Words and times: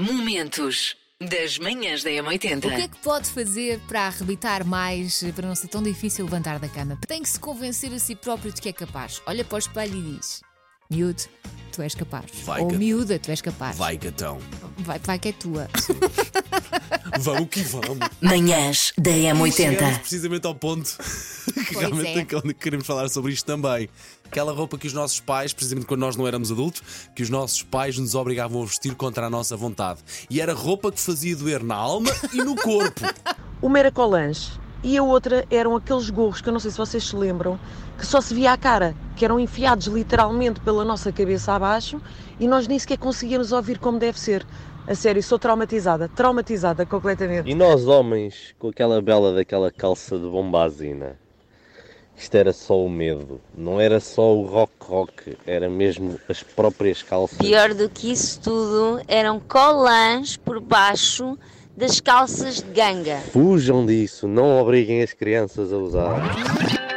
Momentos 0.00 0.96
das 1.20 1.58
manhãs 1.58 2.02
da 2.02 2.08
O 2.08 2.30
que 2.38 2.46
é 2.48 2.56
M80. 2.56 2.88
que 2.88 2.98
pode 3.02 3.28
fazer 3.28 3.78
para 3.86 4.06
arrebitar 4.06 4.64
mais, 4.64 5.22
para 5.36 5.46
não 5.46 5.54
ser 5.54 5.68
tão 5.68 5.82
difícil 5.82 6.24
levantar 6.24 6.58
da 6.58 6.68
cama? 6.68 6.98
Tem 7.06 7.22
que 7.22 7.28
se 7.28 7.38
convencer 7.38 7.92
a 7.92 7.98
si 7.98 8.16
próprio 8.16 8.50
de 8.50 8.62
que 8.62 8.70
é 8.70 8.72
capaz. 8.72 9.20
Olha 9.26 9.44
para 9.44 9.56
o 9.56 9.58
espelho 9.58 9.94
e 9.98 10.16
diz: 10.16 10.40
Miúdo, 10.90 11.22
tu 11.70 11.82
és 11.82 11.94
capaz. 11.94 12.24
Vai, 12.44 12.62
Ou 12.62 12.68
gat- 12.68 12.78
miúda, 12.78 13.18
tu 13.18 13.30
és 13.30 13.42
capaz. 13.42 13.76
Vai, 13.76 13.98
gatão. 13.98 14.38
vai, 14.78 14.98
vai 15.00 15.18
que 15.18 15.28
é 15.28 15.32
tua. 15.32 15.68
Vamos 17.18 17.48
que 17.52 17.60
vamos. 17.60 17.98
Manhãs 18.22 18.94
da 18.96 19.10
Chegamos 19.12 19.50
M80. 19.50 19.98
precisamente 19.98 20.46
ao 20.46 20.54
ponto 20.54 20.96
que 21.74 21.80
realmente 21.80 22.36
é. 22.36 22.52
queremos 22.54 22.86
falar 22.86 23.08
sobre 23.08 23.32
isto 23.32 23.46
também. 23.46 23.88
Aquela 24.24 24.52
roupa 24.52 24.78
que 24.78 24.86
os 24.86 24.92
nossos 24.92 25.20
pais, 25.20 25.52
precisamente 25.52 25.86
quando 25.86 26.00
nós 26.00 26.16
não 26.16 26.26
éramos 26.26 26.52
adultos, 26.52 26.82
que 27.14 27.22
os 27.22 27.30
nossos 27.30 27.62
pais 27.62 27.98
nos 27.98 28.14
obrigavam 28.14 28.62
a 28.62 28.64
vestir 28.64 28.94
contra 28.94 29.26
a 29.26 29.30
nossa 29.30 29.56
vontade. 29.56 30.00
E 30.28 30.40
era 30.40 30.52
roupa 30.52 30.92
que 30.92 31.00
fazia 31.00 31.34
doer 31.34 31.62
na 31.62 31.74
alma 31.74 32.10
e 32.32 32.38
no 32.38 32.54
corpo. 32.54 33.00
Uma 33.62 33.78
era 33.78 33.90
colange 33.90 34.52
e 34.82 34.96
a 34.96 35.02
outra 35.02 35.44
eram 35.50 35.76
aqueles 35.76 36.08
gorros 36.08 36.40
que 36.40 36.48
eu 36.48 36.52
não 36.52 36.60
sei 36.60 36.70
se 36.70 36.78
vocês 36.78 37.04
se 37.04 37.14
lembram, 37.14 37.58
que 37.98 38.06
só 38.06 38.20
se 38.20 38.32
via 38.34 38.52
a 38.52 38.56
cara, 38.56 38.94
que 39.14 39.24
eram 39.24 39.38
enfiados 39.38 39.86
literalmente 39.86 40.60
pela 40.60 40.84
nossa 40.84 41.12
cabeça 41.12 41.52
abaixo 41.52 42.00
e 42.38 42.48
nós 42.48 42.66
nem 42.66 42.78
sequer 42.78 42.96
conseguíamos 42.96 43.52
ouvir 43.52 43.78
como 43.78 43.98
deve 43.98 44.18
ser. 44.18 44.46
A 44.86 44.94
sério, 44.94 45.22
sou 45.22 45.38
traumatizada, 45.38 46.08
traumatizada 46.08 46.86
completamente. 46.86 47.48
E 47.48 47.54
nós 47.54 47.86
homens, 47.86 48.54
com 48.58 48.68
aquela 48.68 49.00
bela 49.02 49.34
daquela 49.34 49.70
calça 49.70 50.18
de 50.18 50.26
bombazina, 50.26 51.18
isto 52.20 52.34
era 52.34 52.52
só 52.52 52.78
o 52.78 52.88
medo, 52.88 53.40
não 53.56 53.80
era 53.80 53.98
só 53.98 54.36
o 54.36 54.44
rock 54.44 54.72
rock, 54.80 55.38
era 55.46 55.70
mesmo 55.70 56.20
as 56.28 56.42
próprias 56.42 57.02
calças. 57.02 57.38
Pior 57.38 57.72
do 57.72 57.88
que 57.88 58.12
isso 58.12 58.38
tudo, 58.40 59.02
eram 59.08 59.40
colãs 59.40 60.36
por 60.36 60.60
baixo 60.60 61.38
das 61.74 61.98
calças 61.98 62.56
de 62.56 62.70
ganga. 62.72 63.16
Fujam 63.32 63.86
disso, 63.86 64.28
não 64.28 64.60
obriguem 64.60 65.02
as 65.02 65.14
crianças 65.14 65.72
a 65.72 65.76
usar. 65.78 66.36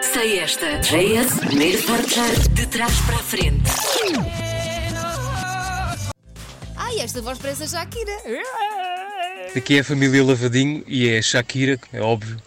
Sei 0.01 0.39
esta. 0.39 0.79
JS, 0.79 1.39
primeiro 1.39 1.81
portar 1.83 2.49
de 2.49 2.67
trás 2.67 2.99
para 3.01 3.15
a 3.15 3.19
frente. 3.19 3.71
Ai, 6.75 6.99
esta 6.99 7.21
voz 7.21 7.39
parece 7.39 7.63
a 7.63 7.67
Shakira. 7.67 8.11
Aqui 9.55 9.77
é 9.77 9.79
a 9.79 9.83
família 9.85 10.21
Lavadinho 10.21 10.83
e 10.85 11.07
é 11.07 11.21
Shakira, 11.21 11.79
é 11.93 12.01
óbvio. 12.01 12.37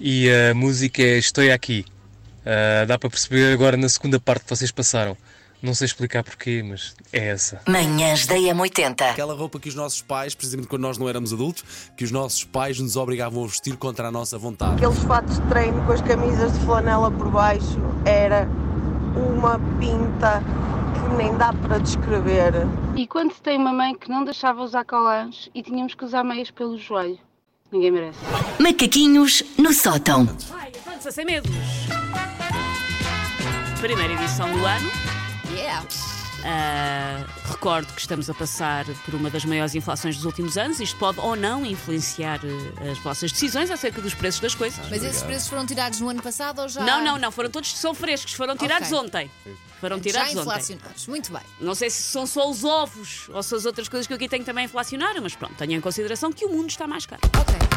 E 0.00 0.30
a 0.30 0.54
música 0.54 1.02
é 1.02 1.18
Estou 1.18 1.44
Aqui. 1.52 1.84
Ah, 2.46 2.84
dá 2.86 2.96
para 2.96 3.10
perceber 3.10 3.52
agora 3.52 3.76
na 3.76 3.88
segunda 3.88 4.20
parte 4.20 4.44
que 4.44 4.50
vocês 4.50 4.70
passaram. 4.70 5.16
Não 5.62 5.74
sei 5.74 5.86
explicar 5.86 6.22
porquê, 6.22 6.62
mas 6.62 6.94
é 7.12 7.28
essa. 7.28 7.60
Manhãs 7.66 8.26
da 8.26 8.36
M80. 8.36 9.10
Aquela 9.10 9.34
roupa 9.34 9.58
que 9.58 9.68
os 9.68 9.74
nossos 9.74 10.02
pais, 10.02 10.34
precisamente 10.34 10.68
quando 10.68 10.82
nós 10.82 10.98
não 10.98 11.08
éramos 11.08 11.32
adultos, 11.32 11.64
que 11.96 12.04
os 12.04 12.12
nossos 12.12 12.44
pais 12.44 12.78
nos 12.78 12.94
obrigavam 12.94 13.42
a 13.42 13.46
vestir 13.46 13.76
contra 13.76 14.08
a 14.08 14.12
nossa 14.12 14.38
vontade. 14.38 14.74
Aqueles 14.76 15.02
fatos 15.04 15.40
de 15.40 15.46
treino 15.48 15.84
com 15.84 15.92
as 15.92 16.02
camisas 16.02 16.52
de 16.52 16.64
flanela 16.64 17.10
por 17.10 17.30
baixo 17.30 17.80
era 18.04 18.46
uma 19.16 19.58
pinta 19.80 20.42
que 20.94 21.16
nem 21.16 21.34
dá 21.36 21.52
para 21.54 21.78
descrever. 21.78 22.52
E 22.94 23.06
quando 23.06 23.32
se 23.32 23.40
tem 23.40 23.56
uma 23.56 23.72
mãe 23.72 23.94
que 23.94 24.10
não 24.10 24.24
deixava 24.24 24.62
usar 24.62 24.84
colãs 24.84 25.50
e 25.54 25.62
tínhamos 25.62 25.94
que 25.94 26.04
usar 26.04 26.22
meias 26.22 26.50
pelo 26.50 26.78
joelho? 26.78 27.18
Ninguém 27.72 27.90
merece. 27.90 28.18
Macaquinhos 28.60 29.42
no 29.58 29.72
sótão. 29.72 30.28
Avança 30.86 31.10
sem 31.10 31.24
medos. 31.24 31.50
Primeira 33.86 34.14
edição 34.14 34.50
do 34.52 34.66
ano. 34.66 34.90
Yeah. 35.52 35.86
Ah, 36.44 37.24
recordo 37.48 37.86
que 37.94 38.00
estamos 38.00 38.28
a 38.28 38.34
passar 38.34 38.84
por 39.04 39.14
uma 39.14 39.30
das 39.30 39.44
maiores 39.44 39.76
inflações 39.76 40.16
dos 40.16 40.24
últimos 40.24 40.58
anos. 40.58 40.80
Isto 40.80 40.98
pode 40.98 41.20
ou 41.20 41.36
não 41.36 41.64
influenciar 41.64 42.40
eh, 42.44 42.90
as 42.90 42.98
vossas 42.98 43.30
decisões 43.30 43.70
acerca 43.70 44.00
dos 44.02 44.12
preços 44.12 44.40
das 44.40 44.56
coisas. 44.56 44.84
Mas 44.90 45.04
esses 45.04 45.22
preços 45.22 45.46
foram 45.48 45.64
tirados 45.64 46.00
no 46.00 46.08
ano 46.08 46.20
passado 46.20 46.62
ou 46.62 46.68
já? 46.68 46.82
Não, 46.82 47.04
não, 47.04 47.16
não. 47.16 47.30
Foram 47.30 47.48
todos 47.48 47.76
são 47.78 47.94
frescos. 47.94 48.32
Foram 48.32 48.56
tirados 48.56 48.90
Ok. 48.90 48.98
ontem. 49.06 49.30
Foram 49.80 49.98
Já 49.98 50.02
tirados 50.02 50.32
ontem. 50.32 50.40
inflacionados. 50.40 51.06
Muito 51.06 51.32
bem. 51.32 51.42
Não 51.60 51.76
sei 51.76 51.88
se 51.88 52.02
são 52.02 52.26
só 52.26 52.50
os 52.50 52.64
ovos 52.64 53.28
ou 53.32 53.40
se 53.40 53.54
as 53.54 53.64
outras 53.66 53.88
coisas 53.88 54.08
que 54.08 54.12
eu 54.12 54.16
aqui 54.16 54.28
tenho 54.28 54.44
também 54.44 54.62
a 54.62 54.64
inflacionar, 54.64 55.14
mas 55.22 55.36
pronto, 55.36 55.54
tenham 55.54 55.78
em 55.78 55.80
consideração 55.80 56.32
que 56.32 56.44
o 56.44 56.48
mundo 56.48 56.68
está 56.70 56.88
mais 56.88 57.06
caro. 57.06 57.22
Ok. 57.38 57.75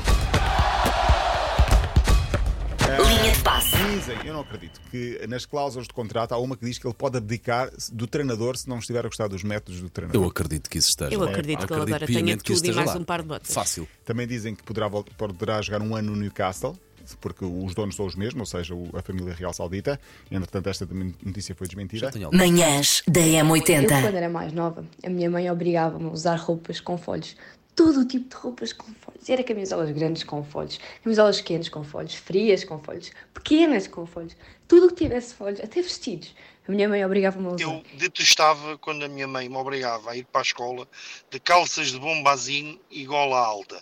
Linha 2.97 3.31
de 3.33 3.41
passe. 3.43 3.69
Dizem, 3.77 4.17
eu 4.25 4.33
não 4.33 4.41
acredito, 4.41 4.79
que 4.89 5.19
nas 5.27 5.45
cláusulas 5.45 5.87
de 5.87 5.93
contrato 5.93 6.33
há 6.33 6.37
uma 6.37 6.55
que 6.57 6.65
diz 6.65 6.77
que 6.77 6.87
ele 6.87 6.93
pode 6.93 7.17
abdicar 7.17 7.69
do 7.91 8.07
treinador 8.07 8.57
se 8.57 8.67
não 8.67 8.79
estiver 8.79 8.99
a 9.05 9.09
gostar 9.09 9.27
dos 9.27 9.43
métodos 9.43 9.81
do 9.81 9.89
treinador. 9.89 10.21
Eu 10.23 10.27
acredito 10.27 10.69
que 10.69 10.77
isso 10.77 10.89
esteja 10.89 11.13
Eu 11.13 11.19
lá. 11.21 11.29
acredito 11.29 11.65
que 11.67 11.73
ele 11.73 11.81
agora 11.81 12.05
tenha 12.07 12.37
tudo 12.37 12.65
e 12.65 12.71
mais 12.73 12.87
lá. 12.89 12.97
um 12.97 13.03
par 13.03 13.21
de 13.21 13.27
botas. 13.27 13.53
Fácil. 13.53 13.87
Também 14.05 14.27
dizem 14.27 14.55
que 14.55 14.63
poderá, 14.63 14.89
poderá 14.89 15.61
jogar 15.61 15.81
um 15.81 15.95
ano 15.95 16.11
no 16.11 16.17
Newcastle, 16.17 16.77
porque 17.19 17.43
os 17.43 17.73
donos 17.73 17.95
são 17.95 18.05
os 18.05 18.15
mesmos, 18.15 18.53
ou 18.53 18.59
seja, 18.59 18.73
a 18.93 19.01
família 19.01 19.33
real 19.33 19.51
saudita. 19.53 19.99
Entretanto, 20.29 20.67
esta 20.69 20.87
notícia 21.23 21.55
foi 21.55 21.67
desmentida. 21.67 22.11
Manhãs 22.31 23.01
da 23.07 23.19
Eu, 23.21 23.45
quando 23.47 23.63
M80. 23.63 24.13
era 24.13 24.29
mais 24.29 24.53
nova, 24.53 24.85
a 25.03 25.09
minha 25.09 25.29
mãe 25.29 25.49
obrigava-me 25.49 26.05
a 26.05 26.09
usar 26.11 26.35
roupas 26.35 26.79
com 26.79 26.97
folhos. 26.97 27.35
Todo 27.79 28.01
o 28.01 28.05
tipo 28.05 28.27
de 28.27 28.35
roupas 28.35 28.73
com 28.73 28.93
folhos. 28.95 29.29
Era 29.29 29.41
camisolas 29.41 29.89
grandes 29.91 30.25
com 30.25 30.43
folhos, 30.43 30.77
camisolas 31.01 31.37
pequenas 31.37 31.69
com 31.69 31.81
folhos, 31.81 32.13
frias 32.13 32.65
com 32.65 32.77
folhos, 32.77 33.09
pequenas 33.33 33.87
com 33.87 34.05
folhos. 34.05 34.35
Tudo 34.67 34.87
o 34.87 34.89
que 34.89 35.05
tivesse 35.05 35.33
folhos, 35.33 35.61
até 35.61 35.81
vestidos. 35.81 36.35
A 36.67 36.71
minha 36.73 36.89
mãe 36.89 37.05
obrigava-me 37.05 37.47
a 37.47 37.51
usar. 37.51 37.63
Eu 37.63 37.83
detestava 37.97 38.77
quando 38.79 39.05
a 39.05 39.07
minha 39.07 39.29
mãe 39.29 39.47
me 39.47 39.55
obrigava 39.55 40.11
a 40.11 40.17
ir 40.17 40.25
para 40.25 40.41
a 40.41 40.43
escola 40.43 40.85
de 41.31 41.39
calças 41.39 41.87
de 41.87 41.97
bombazinho 41.97 42.77
e 42.91 43.05
gola 43.05 43.39
alta. 43.39 43.81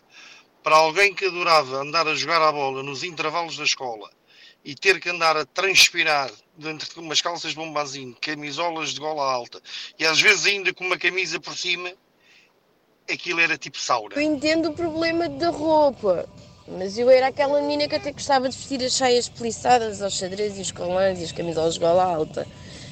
Para 0.62 0.76
alguém 0.76 1.12
que 1.16 1.26
adorava 1.26 1.78
andar 1.78 2.08
a 2.08 2.14
jogar 2.14 2.44
a 2.44 2.52
bola 2.52 2.84
nos 2.84 3.04
intervalos 3.04 3.58
da 3.58 3.64
escola 3.64 4.12
e 4.64 4.76
ter 4.76 5.00
que 5.00 5.10
andar 5.10 5.36
a 5.36 5.44
transpirar 5.44 6.30
dentro 6.56 6.88
de 6.88 7.00
umas 7.00 7.20
calças 7.20 7.50
de 7.50 7.58
bombazinho, 7.58 8.16
camisolas 8.22 8.90
de 8.90 9.00
gola 9.00 9.24
alta 9.24 9.60
e 9.98 10.06
às 10.06 10.22
vezes 10.22 10.46
ainda 10.46 10.72
com 10.72 10.86
uma 10.86 11.00
camisa 11.00 11.40
por 11.40 11.58
cima, 11.58 11.92
aquilo 13.14 13.40
era 13.40 13.58
tipo 13.58 13.80
saura. 13.80 14.16
Eu 14.16 14.22
entendo 14.22 14.70
o 14.70 14.74
problema 14.74 15.30
da 15.30 15.50
roupa, 15.50 16.28
mas 16.68 16.98
eu 16.98 17.10
era 17.10 17.28
aquela 17.28 17.62
menina 17.62 17.88
que 17.88 17.96
até 17.96 18.12
gostava 18.12 18.50
de 18.50 18.58
vestir 18.58 18.84
as 18.84 18.94
saias 18.94 19.30
peliçadas, 19.30 20.02
aos 20.02 20.14
xadrez 20.14 20.58
e 20.58 20.62
os 20.62 20.72
colãs 20.72 21.20
e 21.20 21.24
as 21.24 21.32
camisolas 21.32 21.76
de 21.76 21.80
gola 21.80 22.04
alta. 22.04 22.48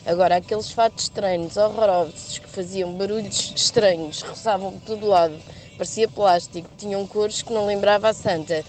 Agora, 0.05 0.35
aqueles 0.35 0.71
fatos 0.71 1.09
treinos 1.09 1.57
horrorosos 1.57 2.37
que 2.37 2.47
faziam 2.47 2.93
barulhos 2.93 3.53
estranhos, 3.55 4.21
roçavam 4.21 4.73
por 4.73 4.81
todo 4.81 5.07
lado, 5.07 5.35
parecia 5.77 6.07
plástico, 6.07 6.69
tinham 6.77 7.05
cores 7.07 7.41
que 7.41 7.51
não 7.51 7.65
lembrava 7.65 8.09
a 8.09 8.13
santa. 8.13 8.63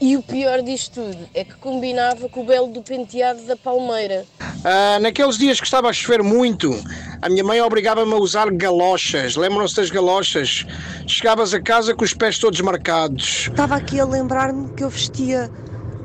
E 0.00 0.16
o 0.16 0.22
pior 0.22 0.62
disto 0.62 1.02
tudo 1.02 1.28
é 1.34 1.44
que 1.44 1.56
combinava 1.56 2.28
com 2.28 2.42
o 2.42 2.44
belo 2.44 2.68
do 2.68 2.80
penteado 2.80 3.42
da 3.42 3.56
palmeira. 3.56 4.24
Ah, 4.64 4.98
naqueles 5.00 5.38
dias 5.38 5.60
que 5.60 5.66
estava 5.66 5.88
a 5.88 5.92
chover 5.92 6.22
muito, 6.22 6.74
a 7.22 7.28
minha 7.28 7.44
mãe 7.44 7.60
obrigava-me 7.60 8.12
a 8.12 8.16
usar 8.16 8.50
galochas. 8.50 9.36
Lembram-se 9.36 9.76
das 9.76 9.90
galochas? 9.90 10.66
Chegavas 11.06 11.54
a 11.54 11.60
casa 11.60 11.94
com 11.94 12.04
os 12.04 12.12
pés 12.12 12.38
todos 12.38 12.60
marcados. 12.60 13.48
Estava 13.48 13.76
aqui 13.76 14.00
a 14.00 14.04
lembrar-me 14.04 14.68
que 14.70 14.82
eu 14.84 14.90
vestia 14.90 15.50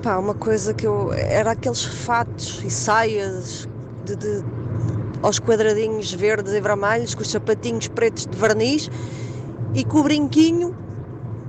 pá, 0.04 0.18
uma 0.20 0.34
coisa 0.36 0.74
que 0.74 0.86
eu. 0.86 1.12
era 1.14 1.52
aqueles 1.52 1.84
fatos 1.84 2.62
e 2.64 2.70
saias 2.70 3.68
de, 4.06 4.16
de- 4.16 4.44
aos 5.22 5.40
quadradinhos 5.40 6.12
verdes 6.14 6.54
e 6.54 6.60
vermelhos, 6.62 7.16
com 7.16 7.22
os 7.22 7.32
sapatinhos 7.32 7.88
pretos 7.88 8.26
de 8.28 8.38
verniz 8.38 8.90
e 9.74 9.84
com 9.84 10.00
o 10.00 10.04
brinquinho 10.04 10.76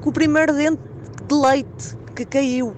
com 0.00 0.10
o 0.10 0.12
primeiro 0.12 0.52
dente 0.54 0.80
de 1.26 1.34
leite 1.34 1.96
que 2.14 2.24
caiu, 2.24 2.76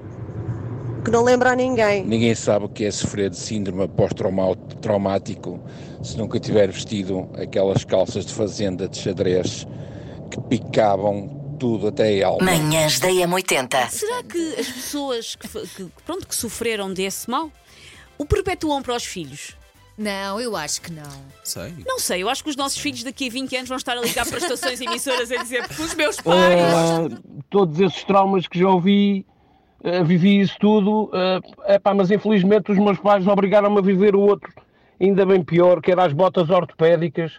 que 1.06 1.10
não 1.12 1.22
lembra 1.22 1.52
a 1.52 1.56
ninguém. 1.56 2.04
Ninguém 2.04 2.34
sabe 2.34 2.64
o 2.64 2.68
que 2.68 2.84
é 2.84 2.90
sofrer 2.90 3.30
de 3.30 3.36
síndrome 3.36 3.86
pós-traumático 3.88 5.60
se 6.02 6.16
nunca 6.18 6.38
tiver 6.40 6.70
vestido 6.70 7.28
aquelas 7.40 7.84
calças 7.84 8.26
de 8.26 8.32
fazenda 8.34 8.88
de 8.88 8.98
xadrez 8.98 9.66
que 10.30 10.40
picavam 10.42 11.56
tudo 11.58 11.88
até 11.88 12.22
a 12.22 12.26
alma. 12.28 12.44
Manhãs 12.44 12.98
da 13.00 13.08
M80. 13.08 13.88
Será 13.88 14.22
que 14.24 14.54
as 14.58 14.66
pessoas 14.68 15.36
que, 15.36 15.48
que- 15.48 15.90
pronto, 16.04 16.26
que 16.26 16.34
sofreram 16.34 16.92
desse 16.92 17.30
mal 17.30 17.50
o 18.18 18.26
perpetuam 18.26 18.82
para 18.82 18.94
os 18.96 19.04
filhos? 19.04 19.56
Não, 19.96 20.38
eu 20.40 20.54
acho 20.54 20.82
que 20.82 20.92
não. 20.92 21.10
Sei. 21.42 21.72
Não 21.86 21.98
sei, 21.98 22.22
eu 22.22 22.28
acho 22.28 22.44
que 22.44 22.50
os 22.50 22.56
nossos 22.56 22.78
filhos 22.78 23.02
daqui 23.02 23.28
a 23.28 23.30
20 23.30 23.56
anos 23.56 23.68
vão 23.68 23.78
estar 23.78 23.96
a 23.96 24.00
ligar 24.02 24.26
para 24.26 24.38
estações 24.38 24.78
emissoras 24.80 25.30
a 25.32 25.36
dizer 25.36 25.66
porque 25.66 25.82
os 25.82 25.94
meus 25.94 26.16
pais. 26.20 26.36
Ah, 26.36 27.08
todos 27.48 27.80
esses 27.80 28.04
traumas 28.04 28.46
que 28.46 28.58
já 28.58 28.68
ouvi, 28.68 29.24
ah, 29.86 30.02
vivi 30.02 30.40
isso 30.40 30.56
tudo, 30.60 31.10
é 31.66 31.74
epá, 31.76 31.94
mas 31.94 32.10
infelizmente 32.10 32.70
os 32.72 32.78
meus 32.78 32.98
pais 32.98 33.26
obrigaram-me 33.26 33.78
a 33.78 33.82
viver 33.82 34.14
o 34.14 34.20
outro, 34.20 34.52
ainda 35.00 35.24
bem 35.24 35.42
pior, 35.42 35.80
que 35.80 35.90
era 35.90 36.04
as 36.04 36.12
botas 36.12 36.50
ortopédicas, 36.50 37.32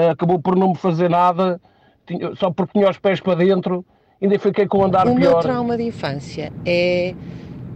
Ah, 0.00 0.10
acabou 0.12 0.38
por 0.38 0.54
não 0.54 0.68
me 0.68 0.76
fazer 0.76 1.10
nada, 1.10 1.60
tinha- 2.06 2.32
só 2.36 2.50
porque 2.52 2.78
tinha 2.78 2.88
os 2.88 2.98
pés 2.98 3.18
para 3.20 3.34
dentro, 3.34 3.84
ainda 4.22 4.38
fiquei 4.38 4.64
com 4.66 4.78
o 4.78 4.84
andar 4.84 5.08
O 5.08 5.14
meu 5.14 5.30
pior. 5.32 5.42
trauma 5.42 5.76
de 5.76 5.82
infância 5.82 6.52
é 6.64 7.12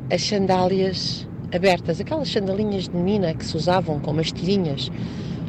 as 0.08 0.22
sandálias 0.22 1.26
abertas, 1.52 2.00
aquelas 2.00 2.28
sandalinhas 2.28 2.84
de 2.88 2.94
menina 2.96 3.34
que 3.34 3.44
se 3.44 3.56
usavam 3.56 3.98
com 3.98 4.12
umas 4.12 4.30
tirinhas. 4.30 4.88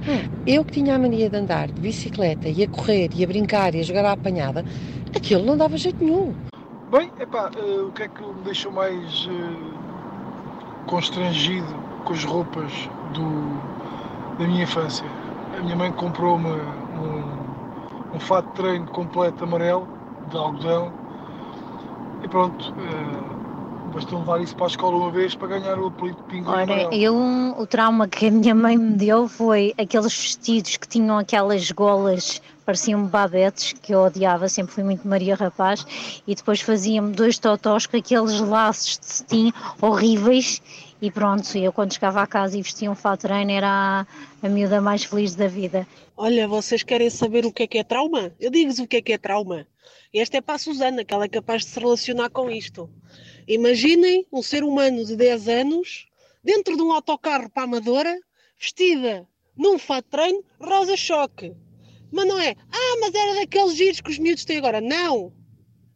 Ah, 0.08 0.28
eu 0.48 0.66
que 0.66 0.72
tinha 0.74 0.96
a 0.96 1.00
mania 1.00 1.30
de 1.30 1.38
andar 1.38 1.68
de 1.68 1.80
bicicleta 1.80 2.50
e 2.50 2.64
a 2.64 2.68
correr 2.68 3.10
e 3.16 3.24
a 3.24 3.28
brincar 3.28 3.76
e 3.76 3.80
a 3.80 3.84
jogar 3.84 4.06
à 4.06 4.14
apanhada, 4.14 4.66
aquilo 5.16 5.44
não 5.46 5.56
dava 5.56 5.78
jeito 5.78 6.04
nenhum. 6.04 6.34
Bem, 6.94 7.10
epá, 7.20 7.50
uh, 7.58 7.88
o 7.88 7.92
que 7.92 8.04
é 8.04 8.08
que 8.08 8.22
me 8.22 8.44
deixou 8.44 8.72
mais 8.72 9.26
uh, 9.26 10.86
constrangido 10.86 11.74
com 12.06 12.14
as 12.14 12.24
roupas 12.24 12.72
do, 13.16 14.38
da 14.38 14.46
minha 14.46 14.62
infância? 14.62 15.08
A 15.58 15.62
minha 15.64 15.76
mãe 15.76 15.92
comprou-me 15.92 16.50
um, 16.52 18.16
um 18.16 18.20
fato 18.20 18.48
de 18.50 18.54
treino 18.54 18.86
completo 18.92 19.44
amarelo, 19.44 19.88
de 20.30 20.38
algodão, 20.38 20.94
e 22.24 22.28
pronto, 22.28 22.72
uh, 22.74 23.92
bastou 23.92 24.20
levar 24.20 24.42
isso 24.42 24.56
para 24.56 24.68
a 24.68 24.70
escola 24.70 24.96
uma 24.96 25.10
vez 25.10 25.34
para 25.34 25.48
ganhar 25.48 25.80
o 25.80 25.88
apelido 25.88 26.18
de 26.18 26.24
pingo 26.30 26.52
Ora, 26.52 26.62
amarelo. 26.62 26.94
eu, 26.94 27.56
o 27.58 27.66
trauma 27.66 28.08
que 28.08 28.28
a 28.28 28.32
minha 28.32 28.54
mãe 28.54 28.78
me 28.78 28.94
deu 28.96 29.28
foi 29.28 29.74
aqueles 29.80 30.16
vestidos 30.16 30.78
que 30.78 30.88
tinham 30.88 31.18
aquelas 31.18 31.72
golas, 31.72 32.40
pareciam 32.66 33.06
babetes, 33.06 33.74
que 33.74 33.94
eu 33.94 34.00
odiava, 34.00 34.48
sempre 34.48 34.74
fui 34.74 34.84
muito 34.84 35.08
Maria 35.08 35.36
Rapaz, 35.36 35.86
e 36.26 36.34
depois 36.36 36.62
fazia-me 36.62 37.14
dois 37.14 37.38
totós 37.38 37.86
com 37.86 37.98
aqueles 37.98 38.40
laços 38.40 38.98
de 38.98 39.06
cetim 39.06 39.54
horríveis, 39.82 40.62
e 41.02 41.12
pronto, 41.12 41.58
eu 41.58 41.74
quando 41.74 41.94
chegava 41.94 42.22
a 42.22 42.28
casa 42.28 42.58
e 42.58 42.62
vestia 42.62 42.90
um 42.90 42.96
fato 42.96 43.22
treino 43.22 43.52
era 43.52 43.68
a, 43.68 44.08
a 44.42 44.50
miúda 44.50 44.80
mais 44.80 45.04
feliz 45.04 45.36
da 45.36 45.48
vida. 45.48 45.86
Olha, 46.16 46.48
vocês 46.48 46.82
querem 46.82 47.10
saber 47.10 47.46
o 47.46 47.52
que 47.52 47.64
é 47.64 47.68
que 47.68 47.78
é 47.78 47.84
trauma? 47.84 48.34
Eu 48.40 48.50
digo-vos 48.50 48.80
o 48.80 48.88
que 48.88 48.98
é 48.98 49.02
que 49.02 49.12
é 49.12 49.18
trauma. 49.18 49.68
Esta 50.14 50.38
é 50.38 50.42
para 50.42 50.56
a 50.56 50.60
Susana, 50.60 51.04
que 51.04 51.14
ela 51.14 51.26
é 51.26 51.28
capaz 51.28 51.64
de 51.64 51.72
se 51.72 51.80
relacionar 51.80 52.30
com 52.30 52.50
isto. 52.50 52.90
Imaginem 53.48 54.26
um 54.32 54.42
ser 54.42 54.64
humano 54.64 55.04
de 55.04 55.18
10 55.18 55.48
anos 55.50 56.08
dentro 56.42 56.78
de 56.78 56.82
um 56.82 56.94
autocarro 56.94 57.50
para 57.50 57.64
a 57.64 57.66
Amadora, 57.66 58.18
vestida 58.58 59.28
num 59.58 59.78
fato 59.78 60.06
treino 60.10 60.44
rosa 60.60 60.96
choque. 60.96 61.54
Mas 62.14 62.28
não 62.28 62.40
é, 62.40 62.56
ah, 62.72 62.98
mas 63.02 63.16
era 63.16 63.34
daqueles 63.34 63.76
giros 63.76 64.00
que 64.00 64.12
os 64.12 64.20
miúdos 64.20 64.46
têm 64.46 64.60
agora. 64.60 64.80
Não, 64.80 65.34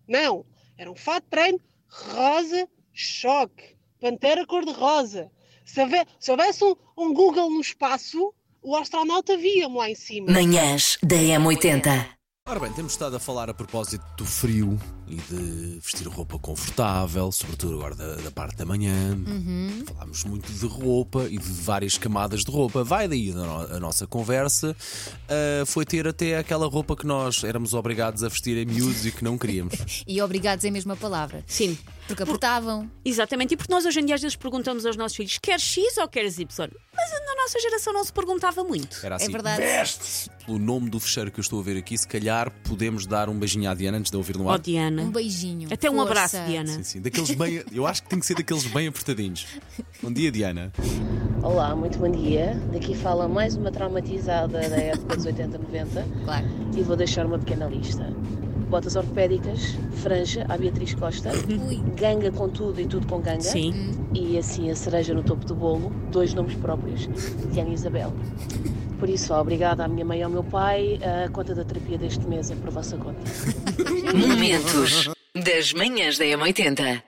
não. 0.07 0.43
Era 0.75 0.91
um 0.91 0.95
fato 0.95 1.25
de 1.25 1.29
treino 1.29 1.59
rosa 1.87 2.67
choque. 2.91 3.77
Pantera 4.01 4.45
cor-de-rosa. 4.45 5.31
Se, 5.63 5.81
se 6.19 6.31
houvesse 6.31 6.63
um, 6.63 6.75
um 6.97 7.13
Google 7.13 7.49
no 7.51 7.61
espaço, 7.61 8.33
o 8.61 8.75
astronauta 8.75 9.37
via-me 9.37 9.75
lá 9.75 9.89
em 9.89 9.95
cima. 9.95 10.31
Manhãs 10.31 10.97
da 11.03 11.15
M80. 11.15 12.16
Ora 12.49 12.61
bem, 12.61 12.71
temos 12.71 12.93
estado 12.93 13.13
a 13.13 13.19
falar 13.19 13.49
a 13.49 13.53
propósito 13.53 14.05
do 14.15 14.23
frio 14.25 14.79
e 15.05 15.15
de 15.15 15.79
vestir 15.83 16.07
roupa 16.07 16.39
confortável, 16.39 17.29
sobretudo 17.29 17.75
agora 17.75 17.93
da, 17.93 18.15
da 18.15 18.31
parte 18.31 18.55
da 18.55 18.65
manhã. 18.65 18.93
Uhum. 19.27 19.83
Falámos 19.85 20.23
muito 20.23 20.49
de 20.49 20.65
roupa 20.65 21.25
e 21.29 21.37
de 21.37 21.43
várias 21.61 21.97
camadas 21.97 22.45
de 22.45 22.51
roupa. 22.51 22.85
Vai 22.85 23.05
daí 23.09 23.31
a, 23.31 23.35
no- 23.35 23.75
a 23.75 23.79
nossa 23.81 24.07
conversa. 24.07 24.73
ah, 25.27 25.65
foi 25.65 25.83
ter 25.85 26.07
até 26.07 26.37
aquela 26.37 26.67
roupa 26.67 26.95
que 26.95 27.05
nós 27.05 27.43
éramos 27.43 27.73
obrigados 27.73 28.23
a 28.23 28.29
vestir 28.29 28.55
em 28.55 28.65
miúdos 28.65 29.05
e 29.05 29.11
que 29.11 29.25
não 29.25 29.37
queríamos. 29.37 29.75
E 30.07 30.21
obrigados 30.21 30.63
é 30.63 30.69
a 30.69 30.71
mesma 30.71 30.95
palavra. 30.95 31.43
Sim. 31.45 31.77
Porque 32.07 32.23
apertavam. 32.23 32.89
Exatamente, 33.03 33.53
e 33.53 33.57
porque 33.57 33.71
nós 33.71 33.85
hoje 33.85 33.99
em 33.99 34.05
dia 34.05 34.15
às 34.15 34.21
vezes 34.21 34.35
perguntamos 34.35 34.85
aos 34.85 34.95
nossos 34.95 35.15
filhos: 35.15 35.37
queres 35.41 35.61
X 35.61 35.97
ou 35.97 36.07
queres 36.07 36.37
Y? 36.39 36.69
Mas 36.95 37.11
na 37.25 37.35
nossa 37.35 37.59
geração 37.59 37.93
não 37.93 38.03
se 38.03 38.13
perguntava 38.13 38.63
muito. 38.63 38.97
Era 39.03 39.15
assim. 39.17 39.31
verdade. 39.31 39.61
Veste! 39.61 40.29
Pelo 40.45 40.57
nome 40.57 40.89
do 40.89 40.99
fecheiro 40.99 41.29
que 41.29 41.39
eu 41.39 41.41
estou 41.41 41.59
a 41.59 41.63
ver 41.63 41.77
aqui, 41.77 41.97
se 41.97 42.07
calhar 42.07 42.49
podemos 42.63 43.05
dar 43.05 43.27
um 43.27 43.37
beijinho 43.37 43.69
à 43.69 43.73
Diana 43.73 43.97
antes 43.97 44.09
de 44.09 44.15
ouvir 44.17 44.37
no 44.37 44.45
Ó 44.45 44.51
ar. 44.53 44.59
Diana. 44.59 45.01
Um 45.03 45.11
beijinho. 45.11 45.67
Até 45.71 45.89
um 45.89 45.95
Força. 45.95 46.09
abraço, 46.09 46.37
Diana. 46.47 46.67
Sim, 46.69 46.83
sim, 46.83 47.01
daqueles 47.01 47.31
bem. 47.31 47.63
Eu 47.71 47.85
acho 47.85 48.03
que 48.03 48.09
tem 48.09 48.19
que 48.19 48.25
ser 48.25 48.35
daqueles 48.35 48.63
bem 48.65 48.87
apertadinhos. 48.87 49.45
Bom 50.01 50.11
dia, 50.11 50.31
Diana. 50.31 50.71
Olá, 51.43 51.75
muito 51.75 51.99
bom 51.99 52.09
dia. 52.09 52.55
Daqui 52.71 52.95
fala 52.95 53.27
mais 53.27 53.55
uma 53.55 53.71
traumatizada 53.71 54.69
da 54.69 54.77
época 54.77 55.17
dos 55.17 55.25
80, 55.25 55.57
90. 55.57 56.07
Claro. 56.23 56.45
E 56.77 56.81
vou 56.81 56.95
deixar 56.95 57.25
uma 57.25 57.37
pequena 57.37 57.67
lista. 57.67 58.13
Botas 58.69 58.95
ortopédicas, 58.95 59.77
franja 59.93 60.45
à 60.49 60.57
Beatriz 60.57 60.93
Costa, 60.93 61.31
ganga 61.95 62.31
com 62.31 62.49
tudo 62.49 62.81
e 62.81 62.85
tudo 62.85 63.07
com 63.07 63.19
ganga. 63.19 63.41
Sim. 63.41 63.91
E 64.13 64.37
assim 64.37 64.69
a 64.69 64.75
cereja 64.75 65.13
no 65.13 65.23
topo 65.23 65.45
do 65.45 65.55
bolo, 65.55 65.91
dois 66.11 66.33
nomes 66.33 66.55
próprios, 66.55 67.07
Diana 67.51 67.69
e 67.69 67.73
Isabel. 67.73 68.13
Por 68.99 69.07
isso, 69.09 69.33
ó, 69.33 69.41
obrigada 69.41 69.85
à 69.85 69.87
minha 69.87 70.03
mãe 70.03 70.19
e 70.19 70.23
ao 70.23 70.29
meu 70.29 70.43
pai. 70.43 70.99
A 71.25 71.29
conta 71.29 71.53
da 71.53 71.63
terapia 71.63 71.97
deste 71.97 72.27
mês 72.27 72.51
é 72.51 72.55
por 72.55 72.71
vossa 72.71 72.97
conta. 72.97 73.19
Momentos 74.15 75.09
das 75.35 75.71
manhãs 75.73 76.17
da 76.17 76.25
M80. 76.25 77.01